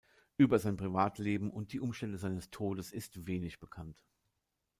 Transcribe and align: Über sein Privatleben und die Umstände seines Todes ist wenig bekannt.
Über 0.35 0.57
sein 0.57 0.77
Privatleben 0.77 1.51
und 1.51 1.73
die 1.73 1.79
Umstände 1.79 2.17
seines 2.17 2.49
Todes 2.49 2.91
ist 2.91 3.27
wenig 3.27 3.59
bekannt. 3.59 4.01